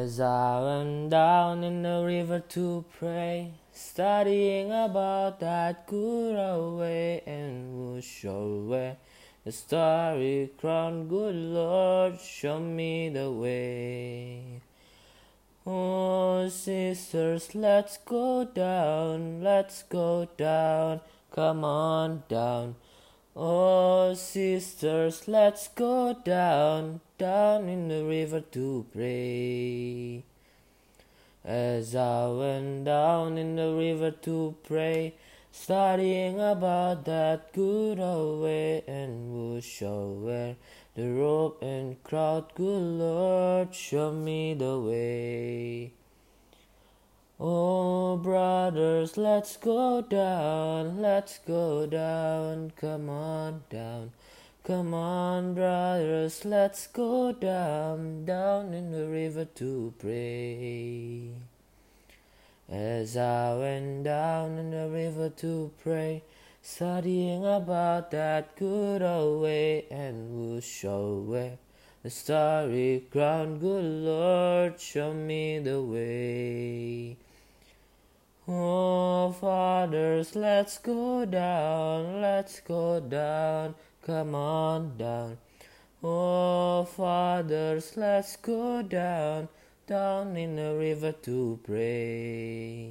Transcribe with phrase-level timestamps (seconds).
[0.00, 7.22] As I went down in the river to pray, studying about that good old way,
[7.26, 8.96] and would show where
[9.44, 14.62] the starry crown, good Lord, show me the way.
[15.66, 22.76] Oh, sisters, let's go down, let's go down, come on down.
[23.36, 30.24] Oh, sisters, let's go down, down in the river to pray.
[31.44, 35.14] As I went down in the river to pray,
[35.52, 40.56] studying about that good old way, and would show where
[40.96, 45.92] the rope and crowd, good Lord, show me the way.
[47.38, 48.16] Oh,
[49.00, 54.12] brothers, let's go down, let's go down, come on down.
[54.62, 61.30] Come on, brothers, let's go down, down in the river to pray.
[62.68, 66.22] As I went down in the river to pray,
[66.60, 71.56] studying about that good old way, and would show where
[72.02, 77.16] the starry crown, good Lord, show me the way.
[78.52, 85.38] Oh, fathers, let's go down, let's go down, come on down.
[86.02, 89.48] Oh, fathers, let's go down,
[89.86, 92.90] down in the river to pray.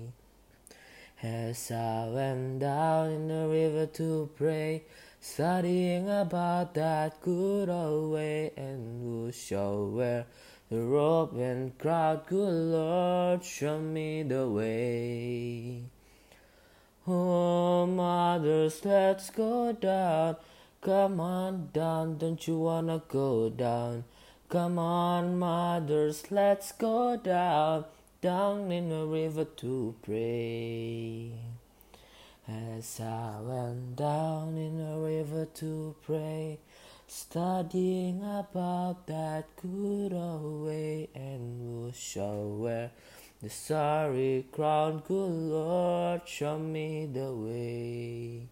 [1.21, 4.85] As I went down in the river to pray,
[5.19, 10.25] studying about that good old way, and would show where
[10.70, 15.84] the rope and crowd, good Lord, show me the way.
[17.08, 20.36] Oh, mothers, let's go down.
[20.81, 24.03] Come on down, don't you wanna go down?
[24.48, 27.86] Come on, mothers, let's go down,
[28.22, 31.31] down in the river to pray.
[32.48, 36.60] As I went down in the river to pray,
[37.09, 42.92] studying about that good old way, and we'll show where
[43.42, 48.48] the sorry crown, good Lord, show me the way.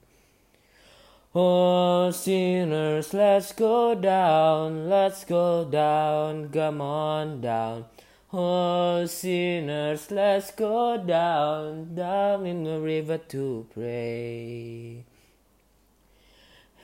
[1.36, 7.86] Oh, sinners, let's go down, let's go down, come on down.
[8.34, 14.87] Oh, sinners, let's go down, down in the river to pray.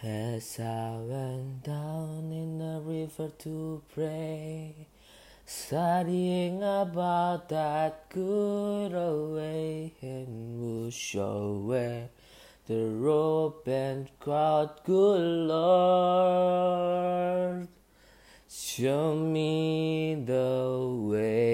[0.06, 4.90] As I went down in the river to pray,
[5.46, 12.10] studying about that good old way, and will show where
[12.68, 16.90] the rope and crowd, good Lord,
[18.50, 21.54] show me the way.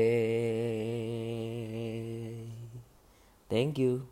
[3.48, 4.08] Thank you.